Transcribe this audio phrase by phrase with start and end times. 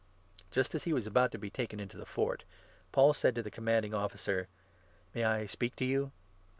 [0.49, 2.43] Just as he was about to be taken into the Fort,
[2.91, 4.47] Paul said to 37 the Commanding Officer:"
[5.13, 6.11] May I speak to you